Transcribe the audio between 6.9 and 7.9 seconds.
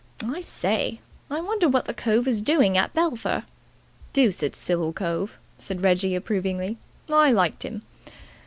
"I liked him.